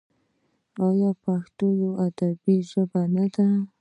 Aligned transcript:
آیا 0.87 1.09
پښتو 1.23 1.65
یوه 1.81 1.95
ادبي 2.07 2.55
ژبه 2.69 3.01
نه 3.15 3.25
ده؟ 3.33 3.47